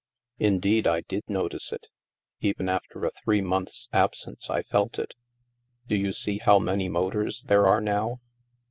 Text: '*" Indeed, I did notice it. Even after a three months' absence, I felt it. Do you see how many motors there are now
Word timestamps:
'*" 0.17 0.27
Indeed, 0.49 0.87
I 0.87 1.01
did 1.01 1.21
notice 1.27 1.71
it. 1.71 1.85
Even 2.39 2.67
after 2.69 3.05
a 3.05 3.11
three 3.23 3.39
months' 3.41 3.87
absence, 3.93 4.49
I 4.49 4.63
felt 4.63 4.97
it. 4.97 5.13
Do 5.85 5.95
you 5.95 6.11
see 6.11 6.39
how 6.39 6.57
many 6.57 6.89
motors 6.89 7.43
there 7.43 7.67
are 7.67 7.81
now 7.81 8.19